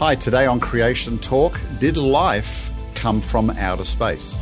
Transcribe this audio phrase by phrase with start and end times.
[0.00, 4.34] Hi, today on Creation Talk, did life come from outer space?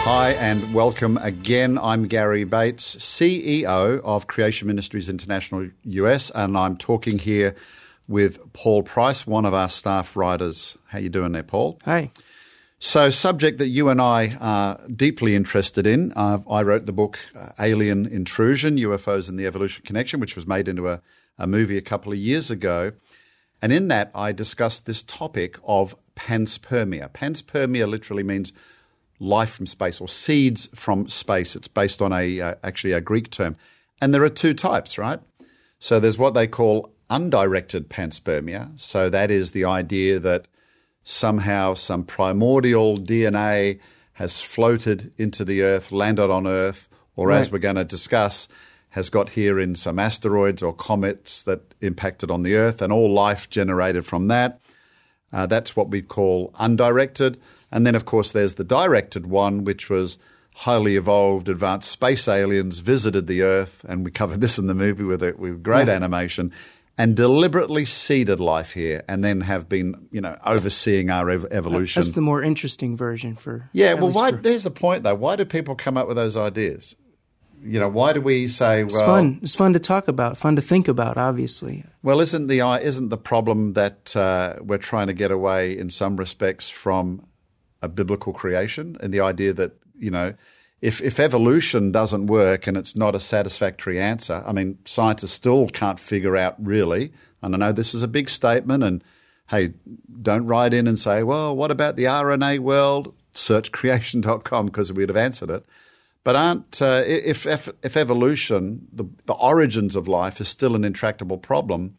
[0.00, 1.76] Hi, and welcome again.
[1.76, 7.54] I'm Gary Bates, CEO of Creation Ministries International US, and I'm talking here
[8.08, 10.78] with Paul Price, one of our staff writers.
[10.86, 11.78] How you doing there, Paul?
[11.84, 12.10] Hi.
[12.80, 16.12] So, subject that you and I are deeply interested in.
[16.14, 20.46] Uh, I wrote the book uh, Alien Intrusion UFOs and the Evolution Connection, which was
[20.46, 21.02] made into a,
[21.38, 22.92] a movie a couple of years ago.
[23.60, 27.10] And in that, I discussed this topic of panspermia.
[27.10, 28.52] Panspermia literally means
[29.18, 31.56] life from space or seeds from space.
[31.56, 33.56] It's based on a uh, actually a Greek term.
[34.00, 35.18] And there are two types, right?
[35.80, 38.78] So there's what they call undirected panspermia.
[38.78, 40.46] So that is the idea that
[41.08, 43.80] somehow some primordial DNA
[44.12, 47.40] has floated into the Earth, landed on Earth, or right.
[47.40, 48.46] as we're going to discuss,
[48.90, 53.10] has got here in some asteroids or comets that impacted on the Earth, and all
[53.10, 54.60] life generated from that.
[55.32, 57.40] Uh, that's what we call undirected.
[57.72, 60.18] And then, of course, there's the directed one, which was
[60.56, 65.04] highly evolved, advanced space aliens visited the Earth, and we covered this in the movie
[65.04, 66.52] with, it, with great animation
[66.98, 72.00] and deliberately seeded life here and then have been, you know, overseeing our ev- evolution.
[72.00, 73.70] That's the more interesting version for.
[73.72, 75.14] Yeah, well, why, for, there's the point though.
[75.14, 76.96] Why do people come up with those ideas?
[77.62, 79.06] You know, why do we say, it's well.
[79.06, 79.38] fun.
[79.42, 81.84] It's fun to talk about, fun to think about, obviously.
[82.02, 86.16] Well, isn't the, isn't the problem that uh, we're trying to get away in some
[86.16, 87.26] respects from
[87.82, 90.34] a biblical creation and the idea that, you know,
[90.80, 95.68] if, if evolution doesn't work and it's not a satisfactory answer, I mean, scientists still
[95.68, 97.12] can't figure out really.
[97.42, 99.02] And I know this is a big statement, and
[99.48, 99.74] hey,
[100.22, 103.14] don't write in and say, well, what about the RNA world?
[103.32, 105.64] Search creation.com because we'd have answered it.
[106.24, 110.84] But aren't uh, if, if, if evolution, the, the origins of life, is still an
[110.84, 111.96] intractable problem,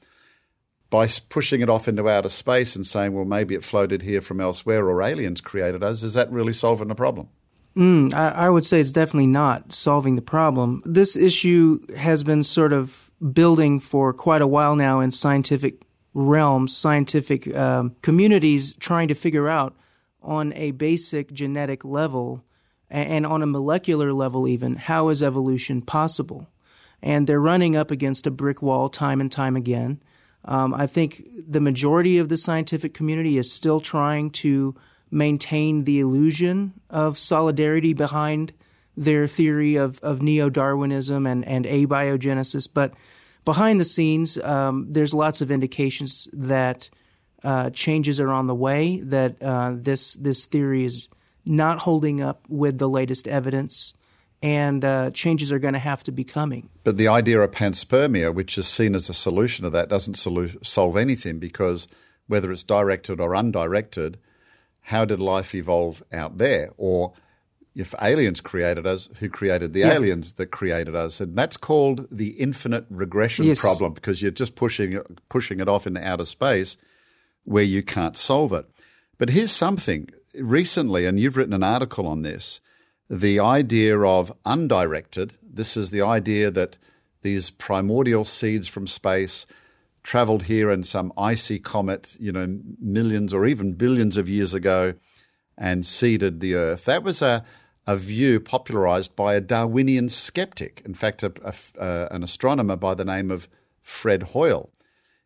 [0.89, 4.41] by pushing it off into outer space and saying, well, maybe it floated here from
[4.41, 7.29] elsewhere or aliens created us, is that really solving the problem?
[7.79, 10.83] Mm, I, I, would say it's definitely not solving the problem.
[10.85, 16.75] This issue has been sort of building for quite a while now in scientific realms,
[16.75, 19.77] scientific um, communities trying to figure out
[20.21, 22.43] on a basic genetic level
[22.89, 26.49] and on a molecular level, even, how is evolution possible?
[27.01, 30.01] And they're running up against a brick wall time and time again.
[30.43, 34.75] Um, I think the majority of the scientific community is still trying to
[35.11, 38.53] maintain the illusion of solidarity behind
[38.95, 42.67] their theory of, of neo Darwinism and, and abiogenesis.
[42.71, 42.93] But
[43.45, 46.89] behind the scenes, um, there's lots of indications that
[47.43, 51.07] uh, changes are on the way, that uh, this, this theory is
[51.45, 53.93] not holding up with the latest evidence.
[54.41, 56.69] And uh, changes are going to have to be coming.
[56.85, 60.65] But the idea of panspermia, which is seen as a solution to that, doesn't solu-
[60.65, 61.89] solve anything because
[62.27, 64.17] whether it's directed or undirected,
[64.81, 66.71] how did life evolve out there?
[66.77, 67.13] Or
[67.75, 69.93] if aliens created us, who created the yeah.
[69.93, 71.21] aliens that created us?
[71.21, 73.59] And that's called the infinite regression yes.
[73.59, 76.77] problem because you're just pushing pushing it off into outer space
[77.43, 78.65] where you can't solve it.
[79.17, 82.61] But here's something recently, and you've written an article on this
[83.09, 85.33] the idea of undirected.
[85.41, 86.77] This is the idea that
[87.21, 89.45] these primordial seeds from space
[90.09, 94.95] traveled here in some icy comet, you know, millions or even billions of years ago
[95.55, 96.85] and seeded the Earth.
[96.85, 97.45] That was a,
[97.85, 102.95] a view popularized by a Darwinian skeptic, in fact, a, a, uh, an astronomer by
[102.95, 103.47] the name of
[103.83, 104.71] Fred Hoyle.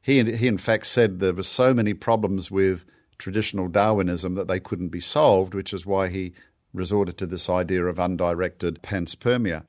[0.01, 2.83] He, he, in fact, said there were so many problems with
[3.17, 6.33] traditional Darwinism that they couldn't be solved, which is why he
[6.73, 9.63] resorted to this idea of undirected panspermia.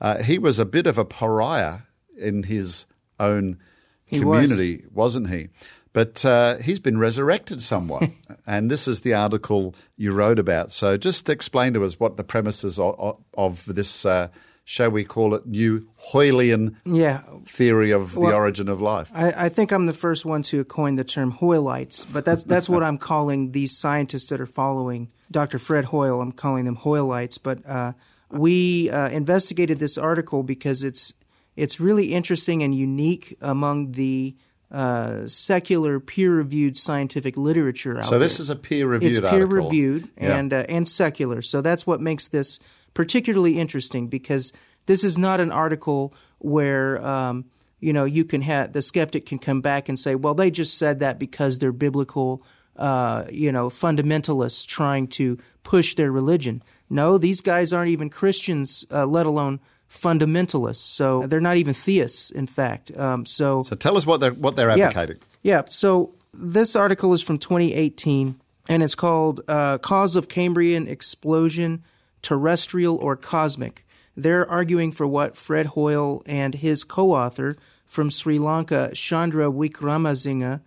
[0.00, 1.80] Uh, he was a bit of a pariah
[2.16, 2.86] in his
[3.20, 3.58] own
[4.06, 5.16] he community, was.
[5.16, 5.48] not he?
[5.92, 8.10] But uh, he's been resurrected somewhat.
[8.46, 10.72] and this is the article you wrote about.
[10.72, 14.28] So just explain to us what the premises of, of this, uh,
[14.64, 17.22] shall we call it, new Hoylean yeah.
[17.46, 19.10] theory of well, the origin of life.
[19.14, 22.68] I, I, think I'm the first one to coin the term Hoylites, but that's, that's
[22.68, 25.58] what I'm calling these scientists that are following Dr.
[25.58, 26.20] Fred Hoyle.
[26.20, 27.38] I'm calling them Hoylites.
[27.42, 27.94] But uh,
[28.30, 31.14] we uh, investigated this article because it's–
[31.56, 34.36] it's really interesting and unique among the
[34.70, 38.42] uh, secular peer-reviewed scientific literature out So this there.
[38.42, 41.40] is a peer-reviewed It's peer-reviewed and uh, and secular.
[41.40, 42.58] So that's what makes this
[42.92, 44.52] particularly interesting because
[44.86, 47.44] this is not an article where um,
[47.80, 50.76] you know you can have the skeptic can come back and say, well, they just
[50.76, 52.42] said that because they're biblical,
[52.76, 56.62] uh, you know, fundamentalists trying to push their religion.
[56.90, 59.60] No, these guys aren't even Christians, uh, let alone
[59.90, 60.76] fundamentalists.
[60.76, 62.96] So they're not even theists, in fact.
[62.96, 65.18] Um, so, so tell us what they're what they're advocating.
[65.42, 65.56] Yeah.
[65.56, 65.62] yeah.
[65.70, 68.38] So this article is from 2018,
[68.68, 71.82] and it's called uh, "Cause of Cambrian Explosion:
[72.22, 73.84] Terrestrial or Cosmic."
[74.18, 80.60] They're arguing for what Fred Hoyle and his co-author from Sri Lanka, Chandra Wickramasinghe,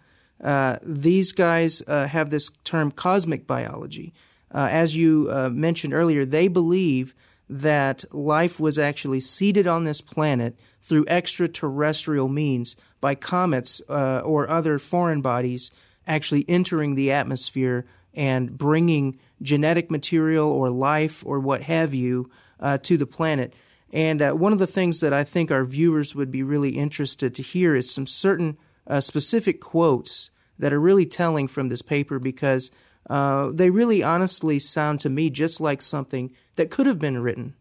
[0.44, 4.14] uh, these guys uh, have this term cosmic biology.
[4.54, 7.14] Uh, as you uh, mentioned earlier, they believe
[7.50, 14.50] that life was actually seeded on this planet through extraterrestrial means by comets uh, or
[14.50, 15.72] other foreign bodies
[16.08, 22.30] actually entering the atmosphere and bringing genetic material or life or what have you
[22.60, 23.54] uh, to the planet.
[23.92, 27.42] And one of the things that I think our viewers would be really interested to
[27.42, 28.58] hear is some certain
[29.00, 30.30] specific quotes
[30.60, 32.70] that are really telling from this paper because
[33.10, 37.56] uh, they really honestly sound to me just like something that could have been written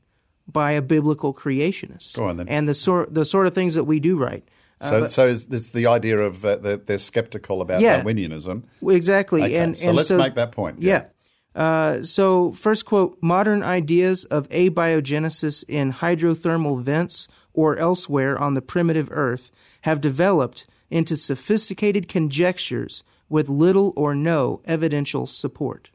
[0.46, 2.14] by a biblical creationist.
[2.14, 2.48] Go on then.
[2.48, 4.48] And the sort the sort of things that we do write.
[4.80, 8.62] Uh, so, but, so it's the idea of uh, that they're skeptical about yeah, Darwinianism.
[8.86, 9.42] Exactly.
[9.42, 10.80] Okay, and, so and let's so, make that point.
[10.80, 10.92] Yeah.
[10.92, 11.06] yeah.
[11.54, 18.62] Uh, so, first quote Modern ideas of abiogenesis in hydrothermal vents or elsewhere on the
[18.62, 19.50] primitive Earth
[19.82, 25.90] have developed into sophisticated conjectures with little or no evidential support.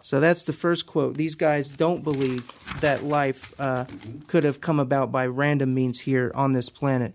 [0.00, 1.16] So that's the first quote.
[1.16, 3.86] These guys don't believe that life uh,
[4.26, 7.14] could have come about by random means here on this planet.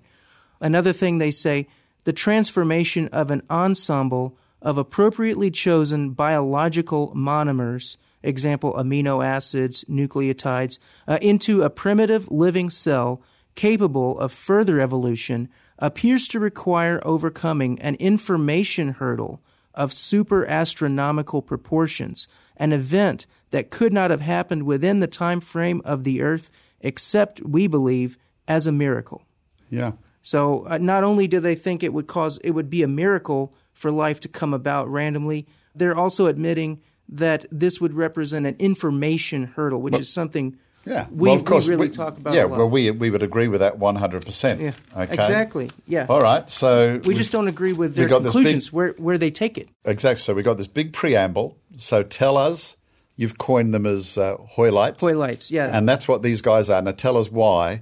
[0.59, 1.67] Another thing they say
[2.05, 11.19] the transformation of an ensemble of appropriately chosen biological monomers, example amino acids, nucleotides, uh,
[11.21, 13.21] into a primitive living cell
[13.53, 15.47] capable of further evolution
[15.79, 19.41] appears to require overcoming an information hurdle
[19.73, 22.27] of super astronomical proportions,
[22.57, 27.41] an event that could not have happened within the time frame of the earth except
[27.41, 28.17] we believe
[28.47, 29.23] as a miracle.
[29.69, 29.93] Yeah.
[30.21, 33.53] So uh, not only do they think it would cause it would be a miracle
[33.73, 39.45] for life to come about randomly, they're also admitting that this would represent an information
[39.45, 40.57] hurdle, which but, is something
[40.89, 42.33] yeah, we, well, of course, we really we, talk about.
[42.33, 44.59] Yeah, well, we we would agree with that one hundred percent.
[44.59, 45.13] Yeah, okay?
[45.13, 45.69] exactly.
[45.87, 46.07] Yeah.
[46.09, 49.57] All right, so we just don't agree with their conclusions big, where where they take
[49.57, 49.69] it.
[49.85, 50.21] Exactly.
[50.21, 51.55] So we got this big preamble.
[51.77, 52.75] So tell us,
[53.15, 54.97] you've coined them as uh, Hoylites.
[54.97, 56.81] Hoylites, yeah, and that's what these guys are.
[56.81, 57.75] Now tell us why.
[57.75, 57.79] Uh,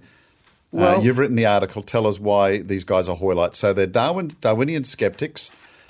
[0.72, 1.82] well, uh, you've written the article.
[1.82, 3.56] Tell us why these guys are Hoylites.
[3.56, 5.50] So they're Darwin Darwinian skeptics.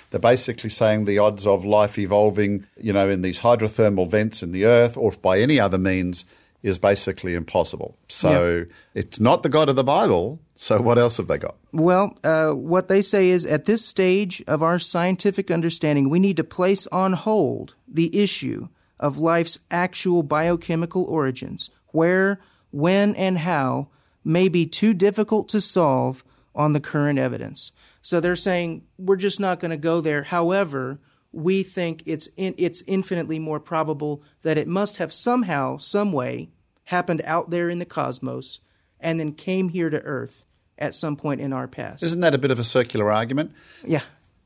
[0.09, 4.53] They're basically saying the odds of life evolving, you know, in these hydrothermal vents in
[4.53, 6.23] the Earth or by any other means
[6.67, 7.97] is basically impossible.
[8.09, 8.63] So yeah.
[8.93, 10.39] it's not the God of the Bible.
[10.55, 11.55] So what else have they got?
[11.71, 16.37] Well, uh, what they say is at this stage of our scientific understanding, we need
[16.37, 18.67] to place on hold the issue
[18.99, 22.41] of life's actual biochemical origins, where,
[22.71, 23.87] when, and how
[24.23, 26.23] may be too difficult to solve
[26.53, 27.71] on the current evidence.
[28.01, 30.23] So they're saying we're just not going to go there.
[30.23, 30.99] However,
[31.31, 36.49] we think it's in, it's infinitely more probable that it must have somehow, some way,
[36.87, 38.61] happened out there in the cosmos
[38.99, 40.45] and then came here to Earth
[40.77, 42.01] at some point in our past.
[42.01, 43.51] Isn't that a bit of a circular argument?
[43.85, 44.03] Yeah.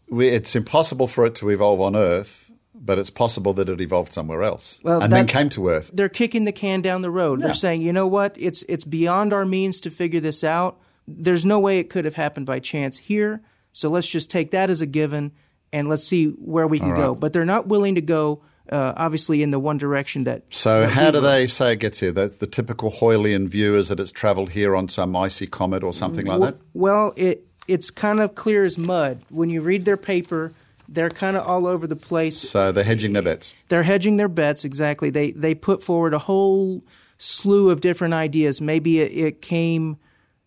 [0.09, 4.11] We, it's impossible for it to evolve on Earth, but it's possible that it evolved
[4.11, 5.91] somewhere else well, and that, then came to Earth.
[5.93, 7.39] They're kicking the can down the road.
[7.39, 7.47] Yeah.
[7.47, 8.35] They're saying, you know what?
[8.39, 10.79] It's it's beyond our means to figure this out.
[11.07, 13.41] There's no way it could have happened by chance here.
[13.71, 15.31] So let's just take that as a given
[15.71, 16.97] and let's see where we can right.
[16.97, 17.15] go.
[17.15, 20.43] But they're not willing to go, uh, obviously, in the one direction that.
[20.49, 22.11] So, that how we do they say it gets here?
[22.11, 25.93] The, the typical Hoylean view is that it's traveled here on some icy comet or
[25.93, 26.61] something like well, that?
[26.73, 29.19] Well, it, it's kind of clear as mud.
[29.29, 30.53] When you read their paper,
[30.87, 32.37] they're kind of all over the place.
[32.37, 33.53] So, they're hedging their bets.
[33.67, 35.09] They're hedging their bets, exactly.
[35.09, 36.81] They, they put forward a whole
[37.17, 38.61] slew of different ideas.
[38.61, 39.97] Maybe it, it came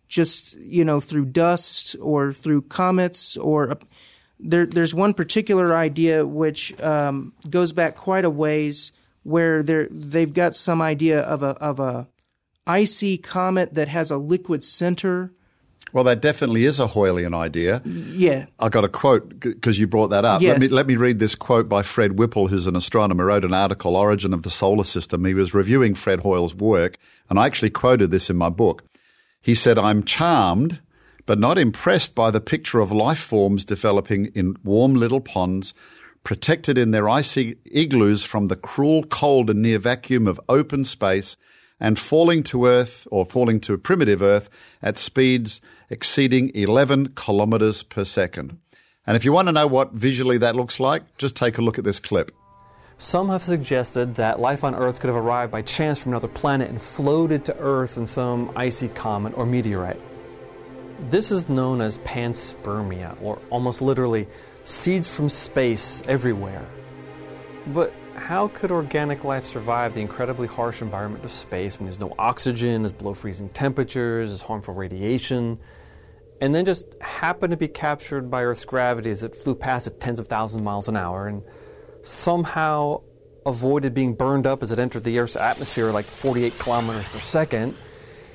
[0.07, 3.77] just you know through dust or through comets or
[4.39, 8.91] there, there's one particular idea which um, goes back quite a ways,
[9.23, 12.07] where they've got some idea of a of a
[12.67, 15.31] icy comet that has a liquid center.
[15.93, 17.81] Well, that definitely is a Hoylean idea.
[17.85, 20.41] Yeah, I got a quote because you brought that up.
[20.41, 20.51] Yes.
[20.51, 23.53] Let me let me read this quote by Fred Whipple, who's an astronomer, wrote an
[23.53, 26.97] article, "Origin of the Solar System." He was reviewing Fred Hoyle's work,
[27.29, 28.83] and I actually quoted this in my book.
[29.41, 30.81] He said, "I'm charmed."
[31.25, 35.73] But not impressed by the picture of life forms developing in warm little ponds,
[36.23, 41.37] protected in their icy igloos from the cruel cold and near vacuum of open space,
[41.79, 44.49] and falling to Earth or falling to a primitive Earth
[44.81, 48.57] at speeds exceeding 11 kilometers per second.
[49.05, 51.77] And if you want to know what visually that looks like, just take a look
[51.77, 52.31] at this clip.
[52.97, 56.69] some have suggested that life on Earth could have arrived by chance from another planet
[56.69, 60.01] and floated to Earth in some icy comet or meteorite.
[60.99, 64.27] This is known as panspermia, or almost literally,
[64.63, 66.65] seeds from space everywhere.
[67.67, 72.15] But how could organic life survive the incredibly harsh environment of space when there's no
[72.17, 75.59] oxygen, there's below freezing temperatures, there's harmful radiation,
[76.39, 79.99] and then just happen to be captured by Earth's gravity as it flew past at
[79.99, 81.43] tens of thousands of miles an hour and
[82.03, 83.01] somehow
[83.45, 87.75] avoided being burned up as it entered the Earth's atmosphere like 48 kilometers per second,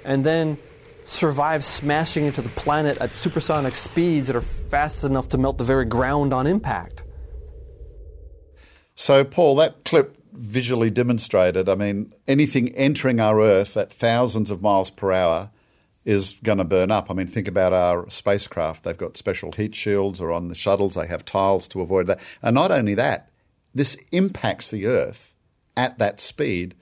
[0.05, 0.59] and then
[1.05, 5.65] survived smashing into the planet at supersonic speeds that are fast enough to melt the
[5.65, 7.05] very ground on impact.
[8.95, 14.63] So, Paul, that clip visually demonstrated, I mean, anything entering our Earth at thousands of
[14.63, 15.51] miles per hour
[16.05, 17.11] is going to burn up.
[17.11, 18.85] I mean, think about our spacecraft.
[18.85, 22.21] They've got special heat shields, or on the shuttles, they have tiles to avoid that.
[22.43, 23.31] And not only that,
[23.75, 25.35] this impacts the Earth
[25.77, 26.75] at that speed,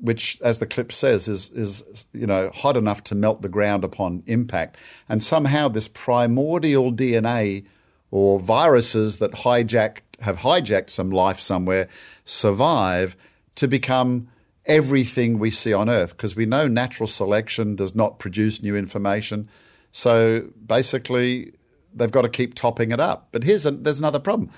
[0.00, 3.84] which, as the clip says, is is you know hot enough to melt the ground
[3.84, 4.76] upon impact.
[5.08, 7.64] And somehow this primordial DNA
[8.10, 11.88] or viruses that hijack have hijacked some life somewhere
[12.24, 13.16] survive
[13.56, 14.28] to become
[14.66, 19.48] everything we see on Earth because we know natural selection does not produce new information.
[19.92, 21.52] So basically,
[21.94, 23.28] they've got to keep topping it up.
[23.32, 24.50] But here's a, there's another problem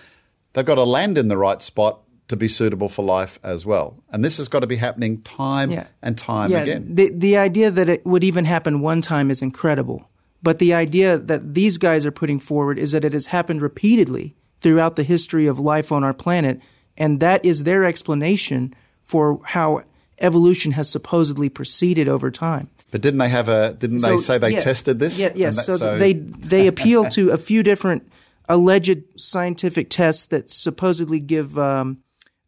[0.55, 4.03] they've got to land in the right spot to be suitable for life as well.
[4.11, 5.87] And this has got to be happening time yeah.
[6.03, 6.95] and time yeah, again.
[6.95, 10.09] The, the idea that it would even happen one time is incredible.
[10.43, 14.37] But the idea that these guys are putting forward is that it has happened repeatedly
[14.61, 16.61] throughout the history of life on our planet.
[16.97, 19.83] And that is their explanation for how
[20.21, 22.69] evolution has supposedly proceeded over time.
[22.91, 23.75] But didn't they have a?
[23.75, 25.19] Didn't so, they say they yeah, tested this?
[25.19, 25.65] Yeah, yes.
[25.65, 28.11] so, so, they they appeal to a few different
[28.49, 31.99] alleged scientific tests that supposedly give um,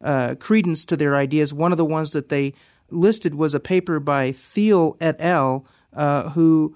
[0.03, 1.53] uh, credence to their ideas.
[1.53, 2.53] One of the ones that they
[2.89, 6.75] listed was a paper by Thiel et al., uh, who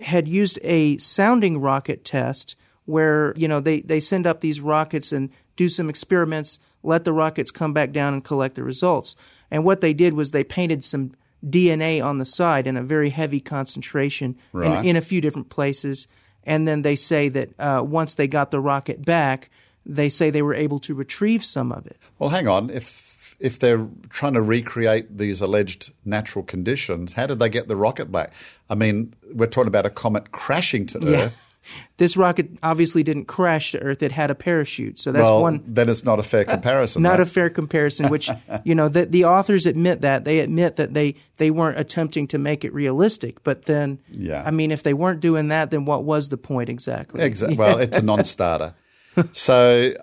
[0.00, 5.12] had used a sounding rocket test where you know they, they send up these rockets
[5.12, 9.14] and do some experiments, let the rockets come back down and collect the results.
[9.50, 11.12] And what they did was they painted some
[11.44, 14.80] DNA on the side in a very heavy concentration right.
[14.80, 16.06] in, in a few different places
[16.44, 19.50] and then they say that uh, once they got the rocket back,
[19.90, 21.98] they say they were able to retrieve some of it.
[22.18, 22.70] Well, hang on.
[22.70, 27.76] If if they're trying to recreate these alleged natural conditions, how did they get the
[27.76, 28.32] rocket back?
[28.68, 31.16] I mean, we're talking about a comet crashing to yeah.
[31.16, 31.36] Earth.
[31.98, 34.98] This rocket obviously didn't crash to Earth; it had a parachute.
[34.98, 35.62] So that's well, one.
[35.66, 37.02] Then it's not a fair uh, comparison.
[37.02, 37.20] not right?
[37.20, 38.08] a fair comparison.
[38.08, 38.30] Which
[38.64, 42.38] you know, the, the authors admit that they admit that they they weren't attempting to
[42.38, 43.44] make it realistic.
[43.44, 46.70] But then, yeah, I mean, if they weren't doing that, then what was the point
[46.70, 47.22] exactly?
[47.22, 47.56] Exactly.
[47.60, 48.74] Well, it's a non-starter.
[49.32, 49.94] so,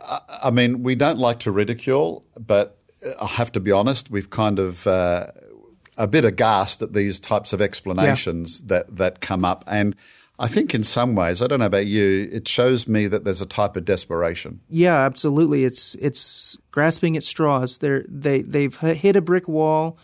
[0.41, 2.77] I mean, we don't like to ridicule, but
[3.19, 4.09] I have to be honest.
[4.09, 4.85] We've kind of.
[4.87, 5.27] Uh,
[5.97, 8.67] a bit aghast at these types of explanations yeah.
[8.67, 9.63] that, that come up.
[9.67, 9.95] And
[10.39, 13.41] I think in some ways, I don't know about you, it shows me that there's
[13.41, 14.61] a type of desperation.
[14.69, 15.63] Yeah, absolutely.
[15.65, 17.79] It's it's grasping at straws.
[17.79, 19.97] They're they they've hit a brick wall.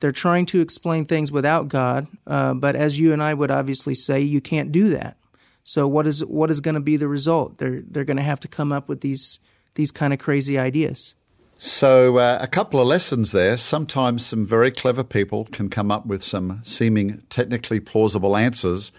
[0.00, 3.94] They're trying to explain things without God, uh, but as you and I would obviously
[3.94, 5.16] say, you can't do that.
[5.64, 7.58] So what is what is going to be the result?
[7.58, 9.40] They're they're going to have to come up with these
[9.74, 11.14] these kind of crazy ideas.
[11.56, 13.56] So, uh, a couple of lessons there.
[13.56, 18.92] Sometimes some very clever people can come up with some seeming technically plausible answers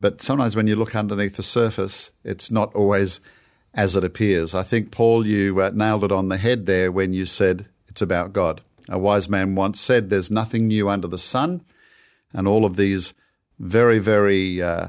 [0.00, 3.20] but sometimes when you look underneath the surface, it's not always
[3.74, 4.54] as it appears.
[4.54, 8.02] I think, Paul, you uh, nailed it on the head there when you said it's
[8.02, 8.60] about God.
[8.88, 11.64] A wise man once said, There's nothing new under the sun.
[12.32, 13.14] And all of these
[13.58, 14.88] very, very uh,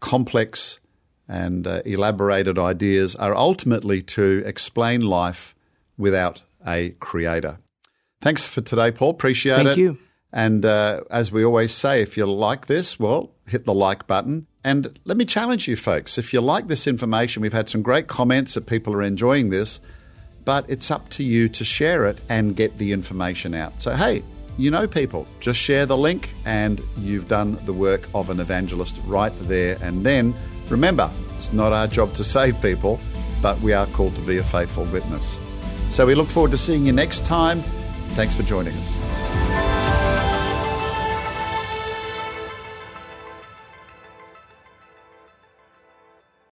[0.00, 0.80] complex
[1.28, 5.54] and uh, elaborated ideas are ultimately to explain life
[5.96, 7.58] without a creator.
[8.20, 9.10] Thanks for today, Paul.
[9.10, 9.70] Appreciate Thank it.
[9.70, 9.98] Thank you.
[10.32, 14.46] And uh, as we always say, if you like this, well, hit the like button.
[14.64, 16.18] And let me challenge you folks.
[16.18, 19.80] If you like this information, we've had some great comments that people are enjoying this,
[20.44, 23.80] but it's up to you to share it and get the information out.
[23.80, 24.22] So, hey,
[24.58, 29.00] you know people, just share the link and you've done the work of an evangelist
[29.06, 30.34] right there and then.
[30.68, 33.00] Remember, it's not our job to save people,
[33.40, 35.38] but we are called to be a faithful witness.
[35.90, 37.62] So we look forward to seeing you next time.
[38.10, 39.47] Thanks for joining us.